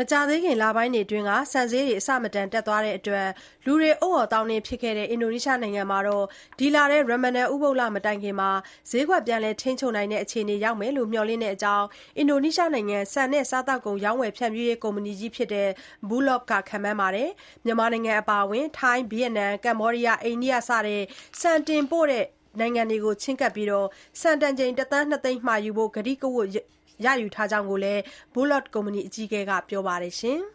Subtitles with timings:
[0.00, 3.28] မကြာသေးခင်လပိုင်းတွေအတွင်းဆန်ဈေးတွေ အဆမတန် တက်သွားတဲ့အတွက်
[3.66, 5.98] လူတွေအုတ်အော်သောင်းနင်း ဖြစ်ခဲ့တဲ့ အင်ဒိုနီးရှားနိုင်ငံမှာ
[6.58, 8.36] ဒီလထဲရမ္မဒန်ဥပုသ်လ မတိုင်ခင်
[8.90, 11.86] ဈေးကွက် ပြန်လည် ထိန်းချုပ်နိုင်တဲ့ အခြေအနေ ရောက်မယ်လို့ မျှော်လင့်တဲ့အကြောင်း
[12.18, 15.68] အင်ဒိုနီးရှားနိုင်ငံ ဆန်နဲ့ စားသောက်ကုန် ရောင်းဝယ်ဖြန့်ဖြူးရေး ကုမ္ပဏီကြီးဖြစ်တဲ့
[16.08, 17.28] Bulog က ခန့်မှန်းပါတယ်။
[17.64, 21.02] မြန်မာနိုင်ငံ အပါအဝင် ထိုင်း၊ဗီယက်နမ်၊ကမ္ဘောဒီးယား၊အိန္ဒိယ စတဲ့
[21.40, 22.24] ဆန်တင်ပို့တဲ့
[22.60, 23.68] နိုင်ငံတွေကို ချဉ်းကပ်ပြီး
[24.20, 26.50] ဆန်တန်ချိန် ၁ သန်း ၂ သိန်း မှာယူဖို့ ကတိကဝတ်
[27.22, 28.00] ယူထားကြောင်းလည်း
[28.34, 30.14] Bulog ကုမ္ပဏီ အကြီးအကဲက ပြောပါတယ်။